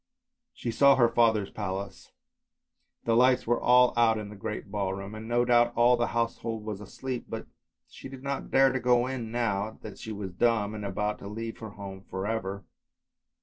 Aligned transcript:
She 0.51 0.71
saw 0.71 0.95
her 0.95 1.07
father's 1.09 1.51
palace, 1.51 2.11
the 3.03 3.15
lights 3.15 3.45
were 3.45 3.61
all 3.61 3.93
out 3.95 4.17
in 4.17 4.29
the 4.29 4.35
great 4.35 4.71
ballroom, 4.71 5.13
and 5.13 5.27
no 5.27 5.45
doubt 5.45 5.73
all 5.75 5.95
the 5.95 6.07
household 6.07 6.63
was 6.65 6.81
asleep, 6.81 7.25
but 7.29 7.45
she 7.87 8.09
did 8.09 8.23
not 8.23 8.49
dare 8.49 8.71
to 8.71 8.79
go 8.79 9.05
in 9.05 9.31
now 9.31 9.77
that 9.83 9.99
she 9.99 10.11
was 10.11 10.31
dumb 10.33 10.73
and 10.73 10.83
about 10.85 11.19
to 11.19 11.27
leave 11.27 11.59
her 11.59 11.69
home 11.69 12.01
for 12.09 12.25
ever. 12.25 12.63